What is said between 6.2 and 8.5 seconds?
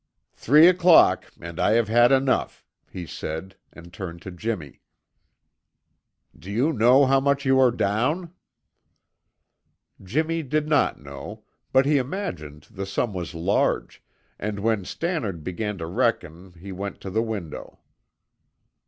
"Do you know how much you are down?"